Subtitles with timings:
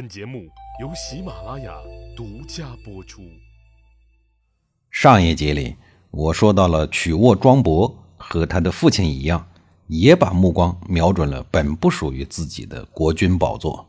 [0.00, 0.48] 本节目
[0.80, 1.74] 由喜马拉雅
[2.16, 3.20] 独家播出。
[4.90, 5.76] 上一集里，
[6.10, 9.46] 我说到了曲沃庄博和他的父亲一样，
[9.88, 13.86] 也把目光瞄准了本不属于自己的国君宝座。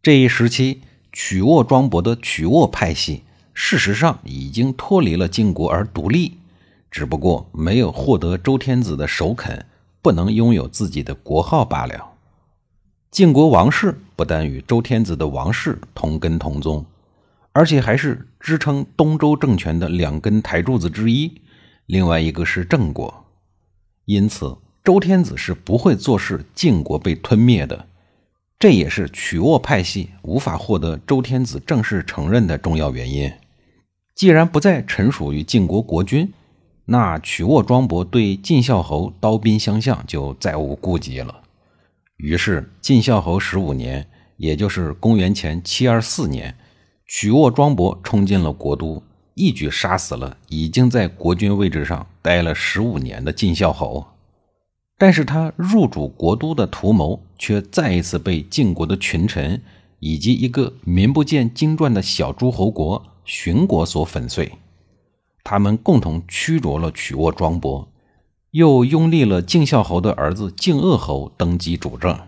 [0.00, 0.80] 这一时期，
[1.12, 6.38] 曲沃庄博的曲沃派系事实上已经脱离了晋国而独立，
[6.90, 9.66] 只不过没有获得周天子的首肯，
[10.00, 12.14] 不能拥有自己的国号罢了。
[13.10, 16.84] 晋国王室不但与周天子的王室同根同宗，
[17.52, 21.40] 而且还是支撑东周政权的两根台柱子之一。
[21.86, 23.26] 另外一个是郑国，
[24.06, 27.86] 因此周天子是不会坐视晋国被吞灭的。
[28.58, 33.32] 这也是曲沃派系无法获得周天子正式承认的重要原因。
[34.16, 36.32] 既然不再臣属于晋国国君，
[36.86, 41.42] 那曲沃庄伯对晋孝侯刀兵相向就再无顾忌了。
[42.18, 44.04] 于是，晋孝侯十五年，
[44.38, 46.56] 也就是公元前七二四年，
[47.06, 49.00] 曲沃庄伯冲进了国都，
[49.34, 54.04] 一举杀死了已经在国君位置上待了十五年的晋孝侯。
[54.98, 59.62] 但是他入主国都的图谋，却再一次被晋国的群臣
[60.00, 64.50] 以及一个名不见经传的小诸侯国荀国所粉碎。
[65.44, 67.88] 他们共同驱逐了曲沃庄伯。
[68.52, 72.18] 又拥立了晋孝侯的儿子晋鄂侯登基主政。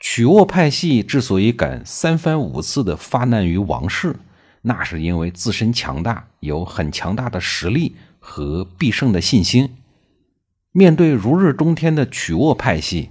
[0.00, 4.16] 曲沃派系之所以敢三番五次的发难于王室，
[4.62, 9.76] 那是因为自身强大，有很强大的实力和必胜的信心。
[10.72, 13.10] 面对如日中天的曲沃派系，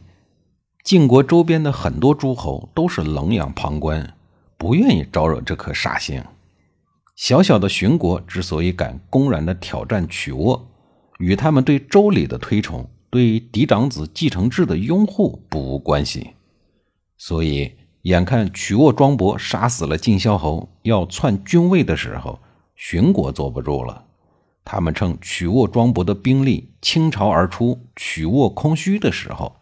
[0.83, 4.13] 晋国周边的很多诸侯都是冷眼旁观，
[4.57, 6.23] 不愿意招惹这颗煞星。
[7.15, 10.67] 小小的荀国之所以敢公然的挑战曲沃，
[11.19, 16.31] 与他们对周礼的推崇、对嫡长子继承制的拥护不无关系，
[17.17, 17.71] 所以
[18.01, 22.39] 眼看曲沃庄伯杀死了晋孝侯，要篡君位的时候，
[22.75, 24.03] 荀国坐不住了。
[24.63, 29.55] 他们趁曲沃庄伯的兵力倾巢而出、曲沃空虚的时候，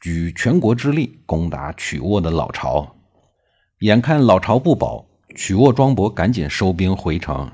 [0.00, 2.96] 举全国之力攻打曲沃的老巢。
[3.80, 7.50] 眼看老巢不保，曲沃庄伯赶紧收兵回城。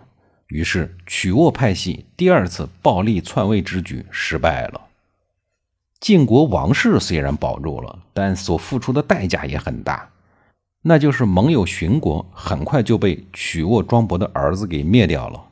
[0.53, 4.83] 于是，曲沃派系第二次暴力篡位之举失败了。
[5.99, 10.11] 晋国王室虽然保住了，但所付出的代价也很大，
[10.83, 15.43] 那就是盟友荀国很快就被曲沃庄伯的儿子给灭掉了。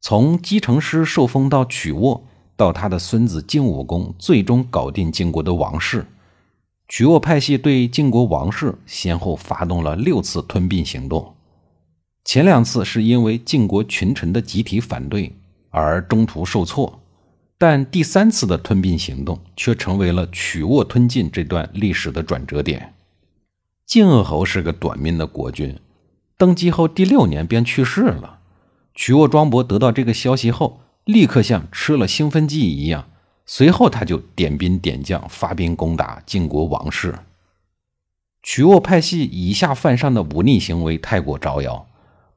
[0.00, 2.22] 从姬成师受封到曲沃，
[2.56, 6.06] 到他的孙子晋武公最终搞定晋国的王室，
[6.86, 11.34] 曲沃派系对晋国王室先后发动了六次吞并行动。
[12.30, 15.34] 前两次是因为晋国群臣的集体反对
[15.70, 17.00] 而中途受挫，
[17.58, 22.94] 但第三次的吞并行动却成为了曲沃吞晋这段历史的转折点。
[23.84, 25.76] 晋鄂侯是个短命的国君，
[26.38, 28.38] 登基后第六年便去世了。
[28.94, 33.08] 曲沃庄伯得到这个消息后，立刻像吃了兴奋剂一样，
[33.44, 37.18] 随后他就点兵点将，发兵攻打晋国王室。
[38.40, 41.88] 曲沃派系以下犯上的忤逆行为太过招摇。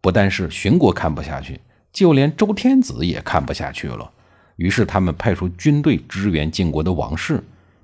[0.03, 1.61] 不但是荀国看不下去，
[1.93, 4.11] 就连周天子也看不下去了。
[4.57, 7.41] 于是他们派出军队支援晋国的王室，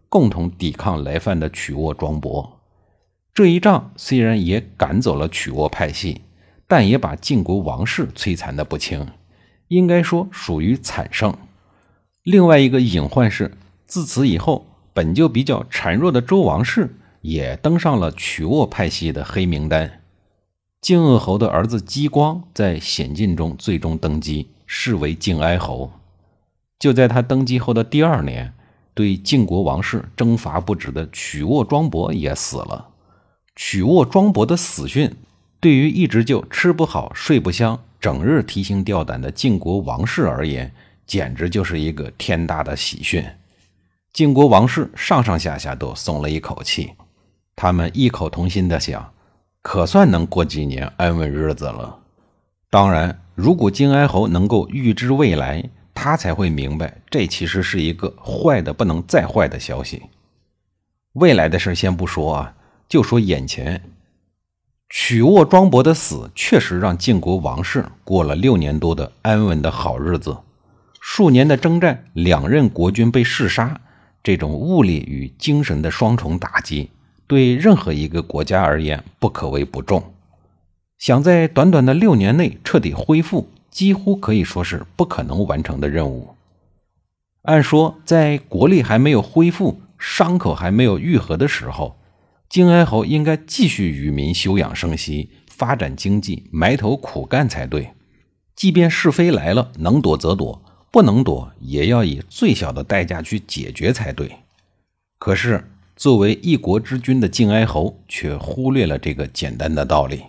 [0.10, 2.60] 共同抵抗来犯的曲沃庄伯。
[3.34, 6.24] 这一仗虽然也赶走了曲沃派系，
[6.68, 9.08] 但也把晋国王室摧残的不轻，
[9.70, 11.34] 应该说属于惨胜。
[12.24, 13.54] 另外一个隐患是，
[13.86, 19.99] 自此以后，本就比较孱弱的周王室也登上了曲沃派系的黑名单。
[20.82, 25.92] 晋鄂侯的儿子姬光在险境中最终登基，是为晋哀侯。
[26.80, 28.54] 就在他登基后的第二年，
[28.94, 32.88] 对晋国王室征伐不止的曲沃庄伯也死了。
[33.58, 35.14] 曲沃庄伯的死讯，
[35.60, 40.74] 对于一直就吃不好睡不香、整日提心吊胆的晋国王室而言，
[41.06, 43.24] 简直就是一个天大的喜讯。
[44.14, 46.92] 晋国王室上上下下都松了一口气，
[47.58, 49.12] 他们异口同心地想。
[49.62, 52.00] 可算能过几年安稳日子了。
[52.70, 55.64] 当然，如果金哀侯能够预知未来，
[55.94, 60.04] 他才会明白，这其实是一个坏的不能再坏的消息。
[61.14, 62.54] 未来的事先不说啊，
[62.88, 63.82] 就说眼前，
[64.88, 70.38] 曲沃庄伯的死确实让晋国王室过了六年多的安稳的好日子。
[71.02, 73.82] 数年的征战，两任国君被弑杀，
[74.22, 76.92] 这种物理与精神的双重打击。
[77.30, 80.04] 对任何一个国家而言，不可谓不重。
[80.98, 86.36] 想在短短的六年内彻底恢复，几乎可以说是不可能完成的任务。
[87.44, 92.00] 按说，在国力还没有恢复、伤口还没有愈合的时候，
[92.50, 97.92] 靖哀侯应该继续与民休养生息，发展经济，埋头苦干才对。
[98.56, 104.32] 即便是非来了，能躲则躲，不能躲，也要以最小的代价去解决才对。
[105.20, 110.24] 可是，作为一国之君的靖哀侯却忽略了这个简单的道理，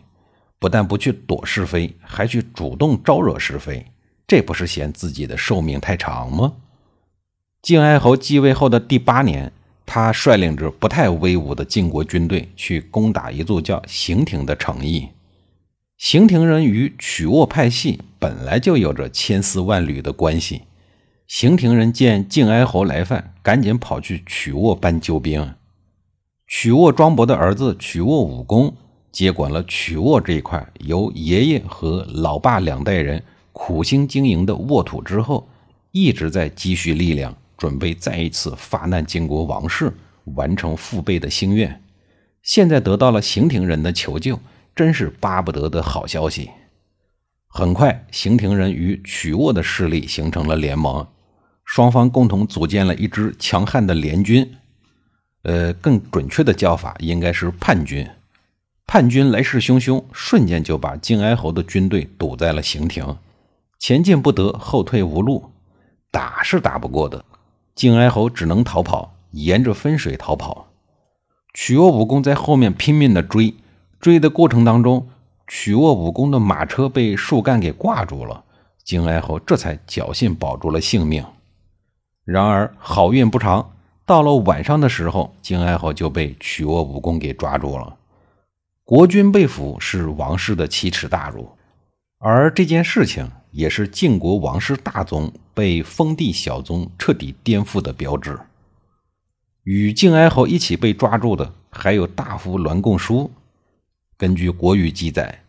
[0.58, 3.86] 不但不去躲是非，还去主动招惹是非，
[4.26, 6.54] 这不是嫌自己的寿命太长吗？
[7.62, 9.52] 靖哀侯继位后的第八年。
[9.86, 15.08] 他率领着不太威武的晋国军队去攻打一座叫邢亭的城邑。
[15.98, 20.62] 邢亭人与曲沃派系本来就有着千丝万缕的关系。
[21.26, 25.54] 邢亭人见晋哀侯来犯，赶紧跑去曲沃搬救兵。
[26.52, 28.74] 曲沃庄伯的儿子曲沃武公
[29.12, 35.48] 接管了曲沃这一块由爷爷和老爸两代人苦心经营的沃土之后，
[35.92, 37.34] 一直在积蓄力量。
[37.56, 39.92] 准备再一次发难晋国王室，
[40.34, 41.82] 完成父辈的心愿。
[42.42, 44.40] 现在得到了邢庭人的求救，
[44.74, 46.50] 真是巴不得的好消息。
[47.46, 51.06] 很快，邢庭人与曲沃的势力形成了联盟，
[51.64, 54.56] 双方共同组建了一支强悍的联军。
[55.42, 58.08] 呃，更准确的叫法应该是叛军。
[58.86, 63.16] 叛军来势汹汹，瞬间就把晋哀侯的军队堵在了刑亭，
[63.78, 65.50] 前进不得，后退无路，
[66.10, 67.24] 打是打不过的。
[67.74, 70.66] 靖哀侯只能逃跑，沿着分水逃跑。
[71.54, 73.54] 曲沃武功在后面拼命的追，
[74.00, 75.08] 追的过程当中，
[75.46, 78.44] 曲沃武功的马车被树干给挂住了，
[78.84, 81.24] 靖哀侯这才侥幸保住了性命。
[82.24, 83.72] 然而好运不长，
[84.10, 87.96] 到了晚上的时候，靖哀侯就被曲沃武功给抓住了。
[88.82, 91.48] 国君被俘是王室的奇耻大辱，
[92.18, 93.30] 而这件事情。
[93.52, 98.38] 也是晋国王室大宗被封地小宗彻底颠覆的标志。
[99.64, 103.30] 与晋哀侯一起被抓住的还有大夫栾贡叔。
[104.16, 105.42] 根据《国语》记载，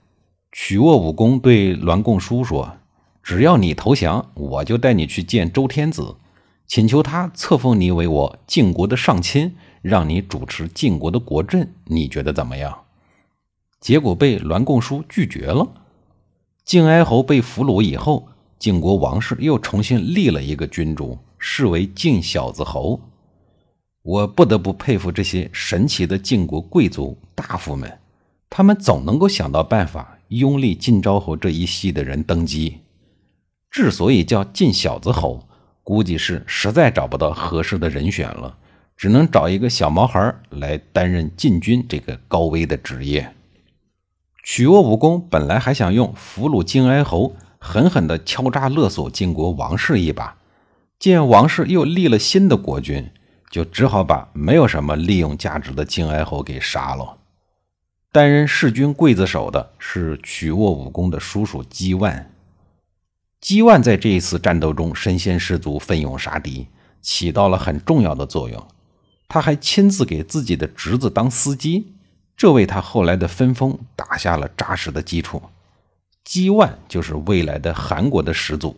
[0.52, 2.76] 曲沃武功对栾贡叔说
[3.22, 6.16] ：“只要你投降，我就带你去见周天子，
[6.72, 11.68] 请求他册封你为我晋国的上卿，让你主持晋国的国政。
[11.88, 12.86] 你觉得怎么样？”
[13.82, 15.68] 结果被栾贡叔拒绝了。
[16.64, 23.02] 晋哀侯被俘虏以后，晋国王室又重新立了一个君主，视为晋小子侯。
[24.04, 28.00] 我不得不佩服这些神奇的晋国贵族大夫们，
[28.50, 32.78] 他们总能够想到办法拥立晋昭侯这一系的人登基。
[33.70, 35.46] 之所以叫晋小子侯，
[35.92, 38.56] 估计是实在找不到合适的人选了，
[38.96, 43.34] 只能找一个小毛孩来担任禁军这个高危的职业。
[44.42, 50.38] 曲沃武功本来还想用俘虏晋哀侯，狠狠地敲诈勒索晋国王室一把，
[50.98, 53.12] 见王室又立了新的国君，
[53.50, 57.18] 就只好把没有什么利用价值的晋哀侯给杀了。
[58.14, 62.32] 担任弑君刽子手的是曲沃武功的叔叔姬万。
[63.42, 66.68] 姬万在这一次战斗中身先士卒，奋勇杀敌，
[67.02, 68.68] 起到了很重要的作用。
[69.28, 71.94] 他还亲自给自己的侄子当司机。
[72.38, 75.42] 这为他后来的分封打下了扎实的基础。
[76.24, 78.78] 姬万就是未来的韩国的始祖，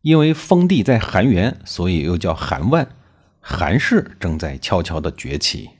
[0.00, 2.86] 因为封地在韩原，所以又叫韩万。
[3.40, 5.70] 韩氏正在悄悄的崛起。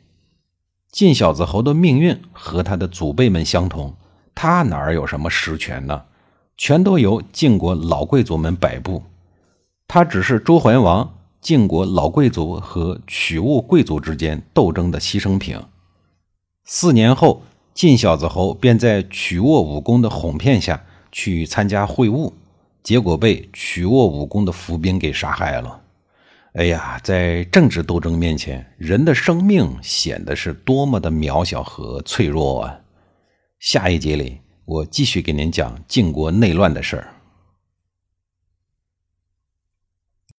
[0.91, 3.97] 晋小子侯的命运和他的祖辈们相同，
[4.35, 6.03] 他哪儿有什么实权呢？
[6.63, 9.03] 全都由晋国老贵族们摆布。
[9.89, 15.59] 他只是周桓王、晋国老贵族和曲沃贵族之间斗争的牺牲品。
[16.65, 17.43] 四年后，
[17.75, 22.33] 晋小子侯便在曲沃武功的哄骗下去参加会晤，
[22.85, 25.81] 结果被曲沃武功的伏兵给杀害了。
[26.53, 32.79] 哎呀，在政治斗争面前，人的生命显得是多么的渺小和脆弱啊！
[33.59, 34.39] 下一节里，
[34.73, 37.12] 我继续给您讲晋国内乱的事儿。